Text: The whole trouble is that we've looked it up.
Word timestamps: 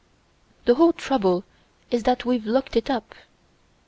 The 0.65 0.73
whole 0.73 0.93
trouble 0.93 1.43
is 1.91 2.01
that 2.05 2.25
we've 2.25 2.47
looked 2.47 2.75
it 2.75 2.89
up. 2.89 3.13